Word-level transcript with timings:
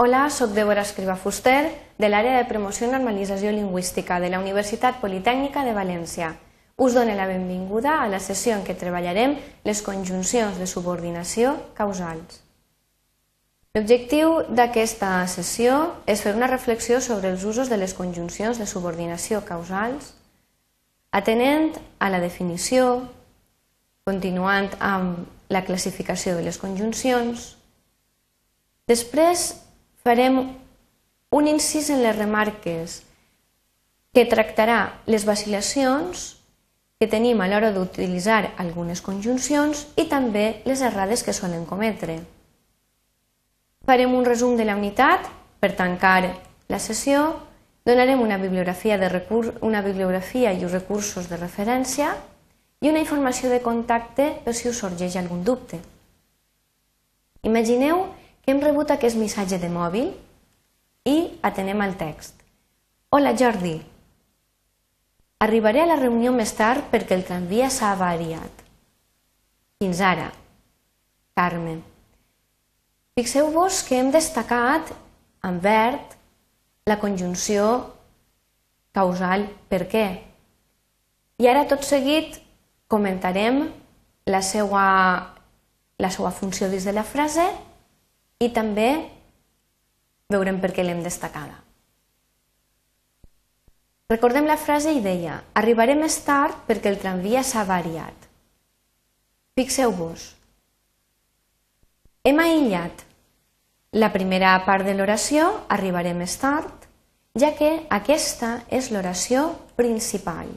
Hola, 0.00 0.30
sóc 0.30 0.52
Débora 0.52 0.82
Escriba 0.82 1.16
Fuster, 1.16 1.74
de 1.98 2.06
l'àrea 2.06 2.36
de 2.36 2.46
promoció 2.46 2.86
i 2.86 2.90
normalització 2.92 3.50
lingüística 3.50 4.20
de 4.22 4.28
la 4.30 4.38
Universitat 4.38 5.00
Politècnica 5.02 5.64
de 5.66 5.72
València. 5.74 6.28
Us 6.78 6.94
dono 6.94 7.16
la 7.18 7.26
benvinguda 7.26 7.96
a 7.98 8.06
la 8.06 8.20
sessió 8.22 8.54
en 8.54 8.62
què 8.62 8.76
treballarem 8.78 9.34
les 9.66 9.82
conjuncions 9.82 10.62
de 10.62 10.70
subordinació 10.70 11.56
causals. 11.74 12.38
L'objectiu 13.74 14.38
d'aquesta 14.54 15.26
sessió 15.26 15.82
és 16.06 16.22
fer 16.22 16.36
una 16.38 16.52
reflexió 16.54 17.02
sobre 17.02 17.34
els 17.34 17.42
usos 17.42 17.66
de 17.66 17.82
les 17.82 17.98
conjuncions 17.98 18.62
de 18.62 18.70
subordinació 18.70 19.42
causals, 19.42 20.14
atenent 21.10 21.72
a 21.98 22.14
la 22.14 22.22
definició, 22.22 23.00
continuant 24.06 24.70
amb 24.78 25.26
la 25.50 25.66
classificació 25.66 26.38
de 26.38 26.46
les 26.46 26.62
conjuncions. 26.62 27.56
Després 28.86 29.50
farem 30.04 30.40
un 31.30 31.46
incís 31.46 31.90
en 31.90 32.02
les 32.02 32.16
remarques 32.16 33.02
que 34.14 34.24
tractarà 34.26 34.80
les 35.06 35.26
vacil·lacions 35.28 36.34
que 36.98 37.06
tenim 37.06 37.40
a 37.40 37.46
l'hora 37.46 37.70
d'utilitzar 37.70 38.54
algunes 38.58 39.02
conjuncions 39.04 39.84
i 40.00 40.08
també 40.10 40.62
les 40.66 40.80
errades 40.82 41.22
que 41.22 41.36
solen 41.36 41.66
cometre. 41.68 42.16
Farem 43.86 44.14
un 44.18 44.26
resum 44.26 44.56
de 44.58 44.66
la 44.66 44.74
unitat 44.76 45.28
per 45.62 45.76
tancar 45.78 46.32
la 46.68 46.80
sessió, 46.82 47.36
donarem 47.86 48.20
una 48.20 48.36
bibliografia, 48.36 48.98
de 48.98 49.08
recurs, 49.08 49.52
una 49.62 49.80
bibliografia 49.82 50.52
i 50.52 50.66
recursos 50.66 51.28
de 51.30 51.38
referència 51.38 52.10
i 52.80 52.90
una 52.90 53.00
informació 53.00 53.48
de 53.48 53.62
contacte 53.62 54.32
per 54.44 54.54
si 54.54 54.68
us 54.68 54.82
sorgeix 54.82 55.16
algun 55.16 55.44
dubte. 55.44 55.78
Imagineu 57.46 58.08
hem 58.52 58.60
rebut 58.64 58.90
aquest 58.90 59.18
missatge 59.20 59.58
de 59.60 59.68
mòbil 59.68 60.12
i 61.08 61.16
atenem 61.44 61.80
al 61.84 61.96
text. 62.00 62.34
Hola 63.12 63.34
Jordi, 63.36 63.74
arribaré 65.44 65.82
a 65.84 65.88
la 65.90 65.98
reunió 66.00 66.32
més 66.32 66.54
tard 66.56 66.88
perquè 66.92 67.16
el 67.16 67.26
tramvia 67.28 67.68
s'ha 67.72 67.92
avariat. 67.92 68.64
Fins 69.78 70.00
ara. 70.00 70.30
Carme. 71.38 71.76
Fixeu-vos 73.18 73.82
que 73.86 74.00
hem 74.00 74.10
destacat 74.14 74.90
en 75.46 75.60
verd 75.62 76.16
la 76.88 76.98
conjunció 76.98 77.68
causal 78.96 79.46
per 79.68 79.84
què. 79.92 80.06
I 81.38 81.46
ara 81.46 81.68
tot 81.70 81.84
seguit 81.86 82.40
comentarem 82.90 83.66
la 84.26 84.40
seva, 84.42 84.84
la 86.00 86.10
seva 86.10 86.32
funció 86.34 86.72
dins 86.72 86.88
de 86.88 86.96
la 86.96 87.04
frase 87.06 87.46
i 88.38 88.50
també 88.54 88.90
veurem 90.30 90.60
per 90.60 90.70
què 90.76 90.84
l'hem 90.84 91.02
destacada. 91.02 91.56
Recordem 94.08 94.46
la 94.48 94.56
frase 94.56 94.94
i 94.96 95.02
deia 95.04 95.42
arribaré 95.60 95.94
més 95.98 96.16
tard 96.24 96.62
perquè 96.68 96.88
el 96.92 97.00
tramvia 97.00 97.42
s'ha 97.44 97.64
variat. 97.68 98.28
Fixeu-vos. 99.58 100.30
Hem 102.24 102.40
aïllat 102.40 103.04
la 103.92 104.12
primera 104.12 104.52
part 104.64 104.84
de 104.84 104.94
l'oració, 104.94 105.48
arribaré 105.68 106.14
més 106.14 106.36
tard, 106.40 106.86
ja 107.38 107.54
que 107.56 107.70
aquesta 107.88 108.58
és 108.68 108.90
l'oració 108.92 109.50
principal. 109.76 110.50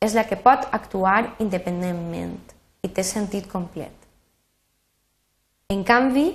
És 0.00 0.14
la 0.16 0.24
que 0.26 0.38
pot 0.40 0.66
actuar 0.74 1.36
independentment 1.42 2.38
i 2.82 2.88
té 2.88 3.04
sentit 3.04 3.46
complet. 3.50 3.94
En 5.70 5.84
canvi, 5.86 6.32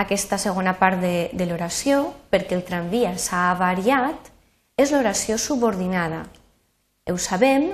aquesta 0.00 0.38
segona 0.40 0.74
part 0.80 1.00
de, 1.02 1.30
de 1.36 1.46
l'oració, 1.46 2.02
perquè 2.32 2.56
el 2.56 2.64
tramvia 2.66 3.14
s'ha 3.18 3.50
avariat, 3.52 4.30
és 4.80 4.92
l'oració 4.94 5.36
subordinada. 5.38 6.24
Ho 7.10 7.18
sabem 7.18 7.70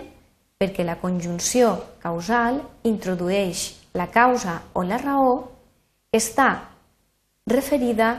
perquè 0.59 0.84
la 0.84 0.97
conjunció 1.01 1.75
causal 2.03 2.62
introdueix 2.89 3.69
la 3.97 4.09
causa 4.12 4.61
o 4.75 4.83
la 4.84 4.99
raó 4.99 5.37
que 6.11 6.21
està 6.21 6.49
referida 7.47 8.17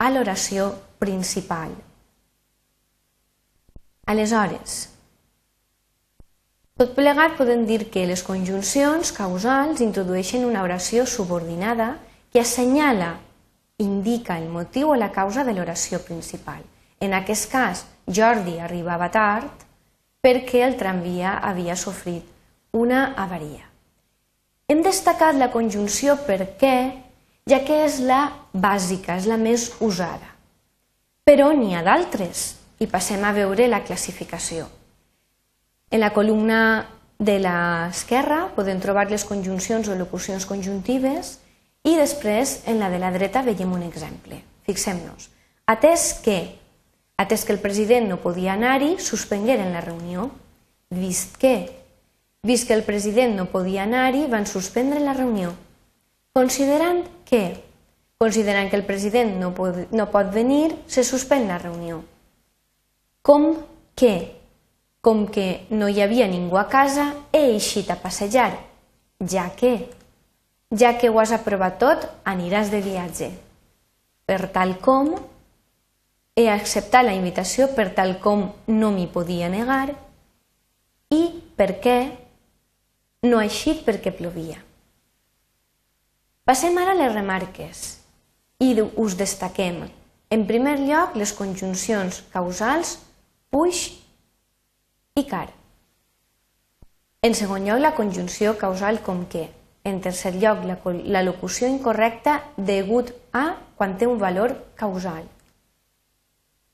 a 0.00 0.08
l'oració 0.10 0.70
principal. 0.98 1.74
Aleshores, 4.10 4.88
tot 6.80 6.94
plegat 6.96 7.36
podem 7.36 7.66
dir 7.68 7.84
que 7.92 8.06
les 8.08 8.24
conjuncions 8.24 9.12
causals 9.12 9.82
introdueixen 9.84 10.46
una 10.48 10.64
oració 10.64 11.04
subordinada 11.06 11.92
que 12.32 12.40
assenyala, 12.40 13.18
indica 13.78 14.36
el 14.38 14.48
motiu 14.48 14.92
o 14.92 14.98
la 14.98 15.10
causa 15.10 15.44
de 15.44 15.54
l'oració 15.56 16.02
principal. 16.04 16.60
En 17.00 17.14
aquest 17.16 17.50
cas, 17.50 17.86
Jordi 18.06 18.58
arribava 18.60 19.08
tard 19.10 19.64
perquè 20.20 20.60
el 20.66 20.76
tramvia 20.76 21.38
havia 21.38 21.76
sofrit 21.76 22.26
una 22.76 23.14
avaria. 23.16 23.64
Hem 24.70 24.84
destacat 24.84 25.34
la 25.34 25.50
conjunció 25.50 26.14
per 26.28 26.54
què, 26.60 26.76
ja 27.48 27.58
que 27.66 27.80
és 27.86 27.98
la 28.04 28.20
bàsica, 28.52 29.16
és 29.16 29.26
la 29.26 29.40
més 29.40 29.72
usada. 29.80 30.28
Però 31.26 31.50
n'hi 31.56 31.74
ha 31.74 31.82
d'altres 31.82 32.44
i 32.78 32.86
passem 32.86 33.24
a 33.24 33.32
veure 33.34 33.66
la 33.66 33.82
classificació. 33.82 34.68
En 35.90 36.04
la 36.04 36.12
columna 36.14 36.86
de 37.18 37.40
l'esquerra 37.42 38.44
podem 38.54 38.78
trobar 38.80 39.08
les 39.10 39.24
conjuncions 39.26 39.88
o 39.88 39.96
locucions 39.98 40.46
conjuntives 40.46 41.39
i 41.84 41.96
després, 41.96 42.60
en 42.68 42.80
la 42.80 42.90
de 42.92 42.98
la 43.00 43.10
dreta, 43.12 43.42
veiem 43.42 43.72
un 43.72 43.82
exemple. 43.86 44.42
Fixem-nos. 44.68 45.30
Atès 45.70 46.12
que, 46.24 46.36
atès 47.16 47.46
que 47.46 47.54
el 47.54 47.60
president 47.62 48.08
no 48.10 48.18
podia 48.20 48.52
anar-hi, 48.52 48.98
suspengueren 49.00 49.72
la 49.72 49.80
reunió. 49.80 50.28
Vist 50.90 51.38
que, 51.40 51.70
vist 52.42 52.66
que 52.68 52.76
el 52.76 52.84
president 52.84 53.36
no 53.38 53.46
podia 53.48 53.86
anar-hi, 53.86 54.26
van 54.28 54.44
suspendre 54.46 55.00
la 55.00 55.14
reunió. 55.16 55.54
Considerant 56.36 57.04
que, 57.24 57.62
considerant 58.20 58.68
que 58.68 58.76
el 58.76 58.84
president 58.84 59.38
no 59.40 59.54
pot, 59.56 59.86
no 59.90 60.10
pot 60.12 60.28
venir, 60.34 60.74
se 60.86 61.04
suspèn 61.06 61.48
la 61.48 61.58
reunió. 61.62 62.02
Com 63.22 63.54
que, 63.96 64.36
com 65.00 65.24
que 65.32 65.64
no 65.70 65.88
hi 65.88 66.04
havia 66.04 66.28
ningú 66.28 66.60
a 66.60 66.68
casa, 66.68 67.08
he 67.32 67.54
eixit 67.54 67.88
a 67.88 67.96
passejar, 68.02 68.52
ja 69.24 69.48
que 69.56 69.72
ja 70.70 70.96
que 70.98 71.10
ho 71.10 71.18
has 71.18 71.32
aprovat 71.34 71.78
tot, 71.82 72.06
aniràs 72.24 72.70
de 72.70 72.80
viatge. 72.84 73.30
Per 74.26 74.46
tal 74.54 74.76
com 74.78 75.16
he 76.38 76.46
acceptat 76.48 77.04
la 77.04 77.16
invitació 77.16 77.68
per 77.74 77.90
tal 77.94 78.16
com 78.22 78.46
no 78.70 78.90
m'hi 78.94 79.08
podia 79.10 79.50
negar 79.50 79.90
i 81.10 81.22
perquè 81.58 81.98
no 83.26 83.38
ha 83.38 83.46
eixit 83.48 83.82
perquè 83.84 84.14
plovia. 84.14 84.60
Passem 86.46 86.78
ara 86.80 86.94
a 86.94 86.98
les 86.98 87.12
remarques 87.12 87.82
i 88.62 88.72
us 88.80 89.16
destaquem, 89.18 89.84
en 90.30 90.46
primer 90.46 90.78
lloc, 90.78 91.16
les 91.18 91.32
conjuncions 91.34 92.22
causals 92.32 92.98
puix 93.50 93.88
i 95.18 95.24
car. 95.26 95.48
En 97.22 97.34
segon 97.36 97.66
lloc, 97.66 97.80
la 97.82 97.94
conjunció 97.96 98.54
causal 98.56 99.02
com 99.04 99.26
que, 99.28 99.48
en 99.84 100.00
tercer 100.00 100.34
lloc, 100.36 100.64
la, 100.64 100.78
la 101.04 101.22
locució 101.22 101.68
incorrecta 101.68 102.40
degut 102.56 103.12
a 103.32 103.54
quan 103.76 103.96
té 103.96 104.06
un 104.06 104.18
valor 104.20 104.54
causal. 104.76 105.24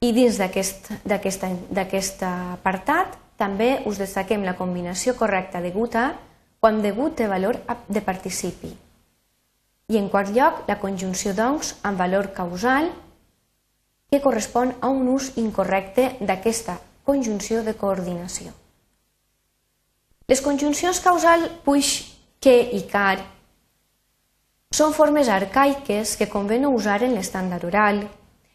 I 0.03 0.13
dins 0.13 0.37
d'aquest 0.39 2.23
apartat 2.27 3.15
també 3.41 3.83
us 3.87 4.01
destaquem 4.01 4.45
la 4.45 4.57
combinació 4.59 5.15
correcta 5.17 5.63
degut 5.65 5.95
a 5.97 6.11
quan 6.61 6.83
degut 6.83 7.17
té 7.17 7.29
valor 7.29 7.61
de 7.89 8.03
participi. 8.03 8.73
I 9.87 10.01
en 10.01 10.09
quart 10.11 10.33
lloc, 10.35 10.65
la 10.67 10.81
conjunció 10.83 11.33
doncs 11.37 11.77
amb 11.87 11.99
valor 12.01 12.33
causal 12.35 12.91
que 14.11 14.21
correspon 14.23 14.75
a 14.81 14.91
un 14.91 15.09
ús 15.13 15.33
incorrecte 15.39 16.17
d'aquesta 16.21 16.81
conjunció 17.07 17.63
de 17.63 17.77
coordinació. 17.79 18.51
Les 20.27 20.43
conjuncions 20.43 20.99
causal 21.01 21.47
puix 21.63 22.16
que 22.47 22.61
i 22.79 22.85
car 22.87 23.19
són 24.77 24.93
formes 24.95 25.27
arcaiques 25.27 26.13
que 26.21 26.29
convé 26.31 26.61
no 26.63 26.71
usar 26.77 27.01
en 27.03 27.17
l'estàndard 27.17 27.65
oral. 27.67 28.05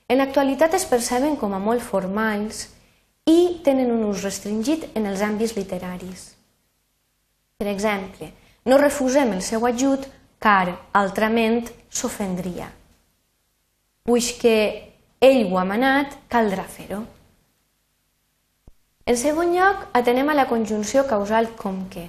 En 0.07 0.19
l'actualitat 0.21 0.77
es 0.77 0.85
perceben 0.87 1.35
com 1.41 1.51
a 1.51 1.59
molt 1.59 1.83
formals 1.83 2.67
i 3.27 3.59
tenen 3.65 3.91
un 3.91 4.05
ús 4.07 4.23
restringit 4.23 4.85
en 4.95 5.09
els 5.11 5.23
àmbits 5.27 5.57
literaris. 5.57 6.23
Per 7.59 7.67
exemple, 7.67 8.29
no 8.65 8.79
refusem 8.79 9.33
el 9.35 9.43
seu 9.43 9.67
ajut 9.67 10.07
car 10.39 10.71
altrament 11.01 11.67
s'ofendria. 11.89 12.69
Puix 14.07 14.31
que 14.39 14.55
ell 15.19 15.43
ho 15.51 15.59
ha 15.59 15.67
manat, 15.67 16.15
caldrà 16.31 16.63
fer-ho. 16.77 17.03
En 19.03 19.19
segon 19.19 19.51
lloc, 19.51 19.85
atenem 19.99 20.31
a 20.31 20.39
la 20.39 20.47
conjunció 20.47 21.03
causal 21.11 21.51
com 21.59 21.83
que. 21.91 22.07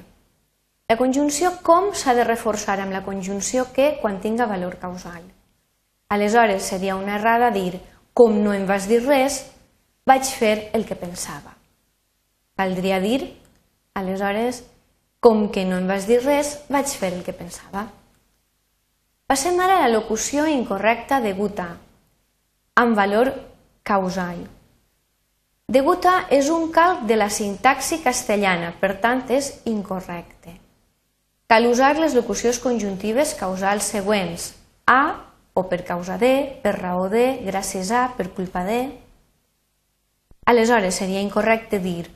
La 0.90 0.96
conjunció 0.98 1.52
com 1.62 1.92
s'ha 1.94 2.14
de 2.14 2.24
reforçar 2.24 2.78
amb 2.80 2.92
la 2.92 3.04
conjunció 3.04 3.68
que 3.72 3.96
quan 4.00 4.20
tinga 4.20 4.46
valor 4.50 4.76
causal. 4.80 5.22
Aleshores 6.12 6.62
seria 6.62 6.96
una 6.96 7.16
errada 7.16 7.50
dir 7.50 7.80
com 8.12 8.34
no 8.44 8.52
em 8.52 8.66
vas 8.68 8.88
dir 8.88 9.00
res, 9.06 9.38
vaig 10.04 10.28
fer 10.28 10.70
el 10.76 10.84
que 10.84 10.98
pensava. 10.98 11.54
Caldria 12.58 12.98
dir, 13.00 13.22
aleshores, 13.94 14.62
com 15.20 15.46
que 15.54 15.64
no 15.64 15.78
em 15.80 15.88
vas 15.88 16.04
dir 16.10 16.20
res, 16.20 16.58
vaig 16.68 16.92
fer 16.92 17.14
el 17.16 17.22
que 17.24 17.32
pensava. 17.32 17.86
Passem 19.26 19.56
ara 19.64 19.78
a 19.78 19.86
la 19.86 19.94
locució 19.94 20.44
incorrecta 20.50 21.22
degut 21.24 21.62
a, 21.64 21.70
amb 22.82 22.98
valor 22.98 23.32
causal. 23.82 24.42
Degut 25.72 26.04
a 26.04 26.16
és 26.36 26.50
un 26.52 26.68
calc 26.74 27.06
de 27.08 27.16
la 27.16 27.30
sintaxi 27.32 28.02
castellana, 28.04 28.74
per 28.80 28.98
tant 29.00 29.24
és 29.32 29.54
incorrecte. 29.72 30.61
Cal 31.52 31.66
usar 31.68 31.98
les 32.00 32.14
locucions 32.16 32.56
conjuntives 32.64 33.34
causals 33.36 33.84
següents, 33.84 34.54
a 34.88 35.20
o 35.52 35.66
per 35.68 35.82
causa 35.84 36.16
de, 36.16 36.30
per 36.62 36.72
raó 36.78 37.10
de, 37.12 37.42
gràcies 37.44 37.90
a, 37.92 38.06
per 38.16 38.30
culpa 38.32 38.62
de. 38.64 38.78
Aleshores 40.48 40.96
seria 40.96 41.20
incorrecte 41.20 41.76
dir 41.76 42.06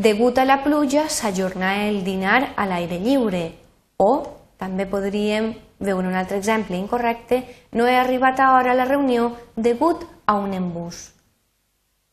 degut 0.00 0.40
a 0.40 0.48
la 0.48 0.62
pluja 0.64 1.10
s'ajornà 1.12 1.74
el 1.90 2.00
dinar 2.08 2.54
a 2.56 2.64
l'aire 2.64 3.02
lliure 3.04 3.44
o 4.00 4.10
també 4.56 4.88
podríem 4.88 5.52
veure 5.76 6.08
un 6.08 6.16
altre 6.16 6.40
exemple 6.40 6.80
incorrecte 6.80 7.44
no 7.76 7.84
he 7.84 8.00
arribat 8.00 8.40
a 8.40 8.54
hora 8.56 8.72
a 8.72 8.80
la 8.80 8.88
reunió 8.88 9.34
degut 9.56 10.08
a 10.24 10.40
un 10.40 10.56
embús. 10.56 11.10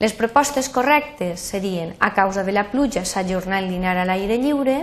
Les 0.04 0.12
propostes 0.12 0.68
correctes 0.68 1.40
serien 1.40 1.96
a 2.00 2.12
causa 2.12 2.44
de 2.44 2.52
la 2.52 2.68
pluja 2.76 3.08
s'ajornà 3.08 3.64
el 3.64 3.72
dinar 3.72 3.96
a 3.96 4.04
l'aire 4.04 4.36
lliure 4.36 4.82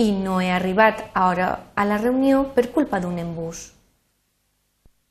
i 0.00 0.12
no 0.16 0.38
he 0.40 0.48
arribat 0.48 1.10
a 1.12 1.26
hora 1.28 1.48
a 1.76 1.84
la 1.84 1.98
reunió 2.00 2.46
per 2.54 2.70
culpa 2.72 3.00
d'un 3.00 3.18
embús. 3.20 3.66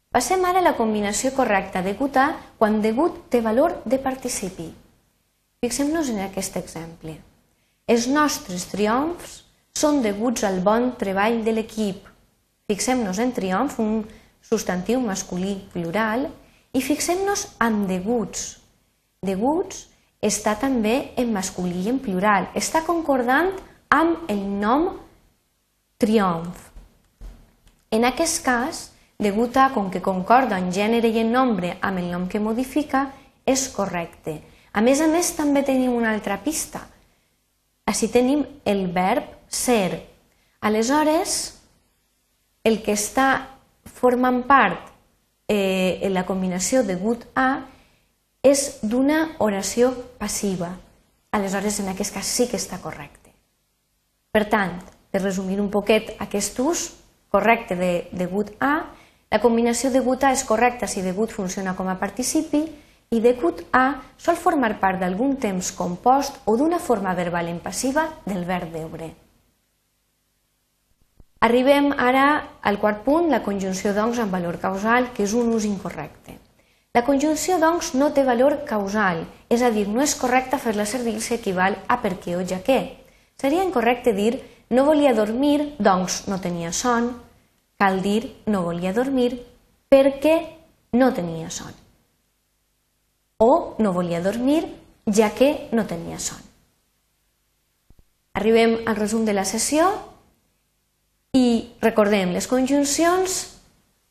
Passem 0.09 0.41
ara 0.49 0.63
a 0.63 0.65
la 0.65 0.73
combinació 0.73 1.29
correcta 1.37 1.83
degut 1.85 2.17
a 2.17 2.31
quan 2.57 2.79
degut 2.81 3.27
té 3.29 3.43
valor 3.45 3.75
de 3.85 3.99
participi. 4.01 4.71
Fixem-nos 5.61 6.09
en 6.09 6.23
aquest 6.25 6.57
exemple. 6.57 7.13
Els 7.85 8.07
nostres 8.09 8.65
triomfs 8.71 9.43
són 9.77 10.01
deguts 10.01 10.43
al 10.47 10.57
bon 10.65 10.95
treball 10.97 11.43
de 11.45 11.53
l'equip. 11.53 12.09
Fixem-nos 12.69 13.21
en 13.21 13.35
triomf, 13.37 13.77
un 13.77 14.01
substantiu 14.41 15.03
masculí 15.05 15.59
plural, 15.73 16.25
i 16.73 16.81
fixem-nos 16.81 17.45
en 17.61 17.83
deguts. 17.89 18.55
Deguts 19.21 19.85
està 20.25 20.57
també 20.57 21.11
en 21.21 21.29
masculí 21.33 21.85
i 21.85 21.91
en 21.93 22.01
plural. 22.01 22.49
Està 22.57 22.81
concordant 22.87 23.53
amb 23.89 24.29
el 24.29 24.41
nom 24.61 24.91
triomf. 25.97 26.69
En 27.89 28.05
aquest 28.05 28.43
cas, 28.45 28.83
degut 29.17 29.57
a 29.57 29.71
com 29.73 29.89
que 29.89 30.01
concorda 30.05 30.59
en 30.61 30.69
gènere 30.71 31.09
i 31.09 31.19
en 31.23 31.31
nombre 31.33 31.73
amb 31.81 31.99
el 31.99 32.11
nom 32.11 32.27
que 32.29 32.39
modifica, 32.39 33.09
és 33.49 33.67
correcte. 33.73 34.39
A 34.71 34.81
més 34.85 35.01
a 35.01 35.07
més, 35.09 35.33
també 35.35 35.63
tenim 35.65 35.95
una 35.97 36.13
altra 36.13 36.37
pista. 36.43 36.83
Així 37.89 38.11
tenim 38.13 38.45
el 38.69 38.85
verb 38.93 39.25
ser. 39.49 40.05
Aleshores, 40.61 41.39
el 42.63 42.83
que 42.85 42.93
està 42.93 43.49
formant 43.89 44.43
part 44.45 44.91
eh, 45.49 45.97
en 46.05 46.13
la 46.13 46.27
combinació 46.29 46.83
degut 46.85 47.25
a 47.33 47.65
és 48.45 48.83
d'una 48.85 49.35
oració 49.41 49.89
passiva. 50.21 50.75
Aleshores, 51.33 51.81
en 51.81 51.89
aquest 51.89 52.13
cas 52.13 52.29
sí 52.29 52.47
que 52.47 52.61
està 52.61 52.77
correcte. 52.83 53.28
Per 54.29 54.45
tant, 54.45 54.75
per 55.09 55.23
resumir 55.23 55.57
un 55.57 55.71
poquet 55.73 56.11
aquest 56.21 56.59
ús 56.61 56.83
correcte 57.33 57.75
de 57.75 57.93
degut 58.13 58.51
a, 58.61 58.85
la 59.29 59.39
combinació 59.41 59.89
degut 59.89 60.23
a 60.23 60.29
és 60.35 60.43
correcta 60.45 60.85
si 60.89 61.01
degut 61.01 61.33
funciona 61.33 61.73
com 61.77 61.89
a 61.89 61.97
participi 61.97 62.61
i 63.09 63.21
degut 63.21 63.63
a 63.73 64.01
sol 64.21 64.37
formar 64.37 64.75
part 64.81 65.01
d'algun 65.01 65.35
temps 65.41 65.71
compost 65.73 66.37
o 66.45 66.55
d'una 66.57 66.77
forma 66.77 67.15
verbal 67.17 67.49
en 67.49 67.57
passiva 67.57 68.05
del 68.25 68.45
verb 68.45 68.69
veure. 68.73 69.09
Arribem 71.41 71.89
ara 71.97 72.59
al 72.61 72.77
quart 72.77 73.01
punt, 73.05 73.31
la 73.31 73.41
conjunció 73.41 73.95
doncs 73.97 74.19
amb 74.19 74.33
valor 74.37 74.59
causal, 74.61 75.09
que 75.15 75.23
és 75.23 75.33
un 75.33 75.49
ús 75.55 75.65
incorrecte. 75.65 76.37
La 76.93 77.05
conjunció 77.07 77.57
doncs 77.57 77.95
no 77.95 78.11
té 78.13 78.25
valor 78.27 78.59
causal, 78.69 79.23
és 79.49 79.65
a 79.65 79.73
dir, 79.73 79.87
no 79.87 80.05
és 80.05 80.17
correcte 80.19 80.61
fer-la 80.61 80.85
servir 80.85 81.17
si 81.21 81.37
equival 81.39 81.79
a 81.87 82.01
perquè 82.03 82.35
o 82.37 82.45
ja 82.45 82.61
que. 82.61 82.98
Seria 83.39 83.63
incorrecte 83.63 84.13
dir 84.13 84.43
no 84.69 84.85
volia 84.85 85.15
dormir, 85.15 85.73
doncs 85.79 86.27
no 86.27 86.37
tenia 86.43 86.73
son, 86.75 87.13
Cal 87.79 88.01
dir 88.03 88.35
no 88.45 88.65
volia 88.65 88.91
dormir 88.91 89.39
perquè 89.87 90.33
no 90.99 91.13
tenia 91.15 91.47
son. 91.49 91.71
O 93.39 93.77
no 93.79 93.93
volia 93.95 94.19
dormir 94.19 94.65
ja 95.07 95.29
que 95.31 95.69
no 95.71 95.85
tenia 95.87 96.19
son. 96.19 96.43
Arribem 98.35 98.81
al 98.85 98.99
resum 98.99 99.23
de 99.23 99.31
la 99.31 99.45
sessió 99.47 99.87
i 101.31 101.71
recordem, 101.79 102.35
les 102.35 102.51
conjuncions 102.51 103.39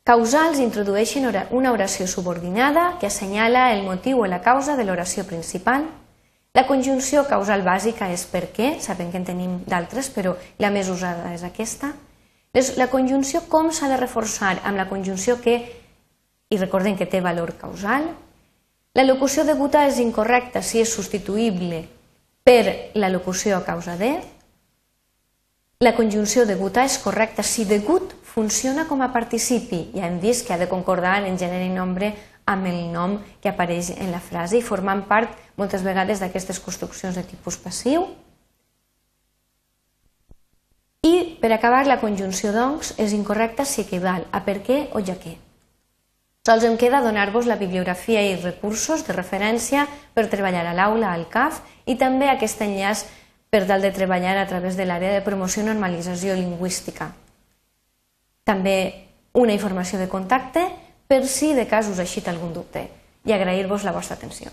causals 0.09 0.65
introdueixen 0.65 1.29
una 1.53 1.73
oració 1.77 2.09
subordinada 2.09 2.95
que 2.99 3.13
assenyala 3.13 3.75
el 3.75 3.85
motiu 3.85 4.25
o 4.25 4.27
la 4.33 4.41
causa 4.41 4.81
de 4.81 4.89
l'oració 4.89 5.29
principal. 5.29 5.85
La 6.59 6.65
conjunció 6.67 7.23
causal 7.31 7.63
bàsica 7.63 8.09
és 8.11 8.25
per 8.27 8.49
què, 8.51 8.73
sabem 8.83 9.13
que 9.13 9.21
en 9.21 9.27
tenim 9.29 9.53
d'altres, 9.71 10.09
però 10.11 10.33
la 10.59 10.73
més 10.75 10.89
usada 10.91 11.31
és 11.31 11.45
aquesta. 11.47 11.93
La 12.81 12.89
conjunció 12.91 13.45
com 13.47 13.69
s'ha 13.71 13.87
de 13.93 13.99
reforçar 14.01 14.57
amb 14.67 14.81
la 14.81 14.89
conjunció 14.91 15.37
que, 15.39 15.55
i 16.51 16.59
recordem 16.59 16.97
que 16.99 17.07
té 17.07 17.21
valor 17.23 17.53
causal, 17.61 18.09
la 18.99 19.05
locució 19.07 19.45
deguda 19.47 19.85
és 19.87 20.01
incorrecta 20.03 20.65
si 20.67 20.83
és 20.83 20.91
substituïble 20.91 21.85
per 22.43 22.91
la 22.99 23.13
locució 23.13 23.55
a 23.55 23.63
causa 23.63 23.95
de, 24.01 24.17
la 25.79 25.93
conjunció 25.95 26.43
deguda 26.43 26.83
és 26.83 26.97
correcta 26.99 27.45
si 27.47 27.63
degut 27.63 28.11
funciona 28.27 28.89
com 28.89 28.99
a 28.99 29.13
participi. 29.15 29.93
Ja 29.95 30.09
hem 30.09 30.17
vist 30.19 30.43
que 30.43 30.57
ha 30.57 30.59
de 30.59 30.67
concordar 30.67 31.21
en 31.23 31.39
gènere 31.39 31.69
i 31.69 31.71
nombre 31.71 32.09
amb 32.49 32.69
el 32.71 32.81
nom 32.93 33.19
que 33.43 33.51
apareix 33.51 33.93
en 33.97 34.13
la 34.15 34.23
frase 34.25 34.59
i 34.59 34.65
formant 34.65 35.05
part 35.11 35.35
moltes 35.61 35.85
vegades 35.85 36.23
d'aquestes 36.23 36.61
construccions 36.65 37.19
de 37.19 37.27
tipus 37.27 37.59
passiu. 37.61 38.07
I, 41.05 41.39
per 41.41 41.53
acabar, 41.55 41.85
la 41.87 42.01
conjunció 42.01 42.53
doncs 42.55 42.95
és 42.99 43.13
incorrecta 43.15 43.69
si 43.69 43.85
equival 43.85 44.27
a 44.33 44.43
per 44.47 44.59
què 44.65 44.89
o 44.97 45.05
ja 45.05 45.19
què. 45.21 45.37
Sols 46.49 46.65
em 46.65 46.79
queda 46.81 47.03
donar-vos 47.05 47.47
la 47.47 47.59
bibliografia 47.61 48.23
i 48.25 48.39
recursos 48.41 49.05
de 49.05 49.13
referència 49.13 49.85
per 50.17 50.31
treballar 50.33 50.65
a 50.71 50.75
l'aula, 50.75 51.13
al 51.13 51.27
CAF, 51.29 51.61
i 51.85 51.99
també 52.01 52.31
aquest 52.33 52.63
enllaç 52.65 53.05
per 53.53 53.67
tal 53.69 53.85
de 53.85 53.93
treballar 53.93 54.39
a 54.41 54.47
través 54.49 54.77
de 54.77 54.87
l'àrea 54.89 55.13
de 55.13 55.25
promoció 55.25 55.63
i 55.63 55.69
normalització 55.69 56.37
lingüística. 56.37 57.11
També 58.49 58.79
una 59.37 59.53
informació 59.53 60.01
de 60.01 60.09
contacte 60.09 60.65
per 61.09 61.25
si 61.27 61.55
de 61.57 61.65
cas 61.67 61.89
us 61.89 61.99
ha 61.99 62.07
algun 62.29 62.53
dubte 62.53 62.85
i 63.25 63.33
agrair-vos 63.33 63.85
la 63.85 63.93
vostra 63.97 64.17
atenció. 64.17 64.53